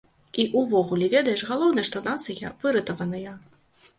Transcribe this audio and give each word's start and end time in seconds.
І 0.43 0.45
ўвогуле, 0.59 1.09
ведаеш, 1.15 1.43
галоўнае, 1.51 1.85
што 1.89 2.01
нацыя 2.07 2.53
выратаваная. 2.63 3.35